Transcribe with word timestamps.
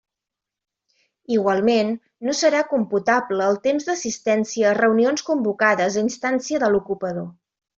Igualment, 1.35 1.91
no 2.29 2.35
serà 2.39 2.63
computable 2.71 3.49
el 3.51 3.59
temps 3.67 3.87
d'assistència 3.91 4.71
a 4.71 4.75
reunions 4.81 5.27
convocades 5.31 5.99
a 6.01 6.07
instància 6.09 6.63
de 6.65 6.73
l'ocupador. 6.75 7.31